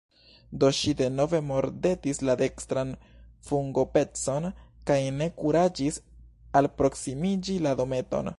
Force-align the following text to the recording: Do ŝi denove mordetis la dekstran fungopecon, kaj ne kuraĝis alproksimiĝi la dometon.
Do 0.61 0.69
ŝi 0.77 0.91
denove 1.01 1.41
mordetis 1.49 2.21
la 2.29 2.35
dekstran 2.41 2.93
fungopecon, 3.51 4.49
kaj 4.91 4.99
ne 5.21 5.29
kuraĝis 5.43 6.01
alproksimiĝi 6.61 7.59
la 7.69 7.79
dometon. 7.83 8.29